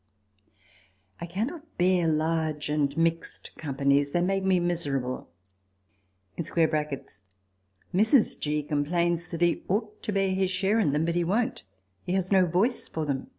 [1.19, 5.29] I cannot bear large and mixed companies; they make me miserable.
[6.39, 7.19] [Mrs.
[8.39, 8.63] G.
[8.63, 11.61] complains that he ought to bear his share in them; but he won't;
[12.03, 13.27] he has no voice for them.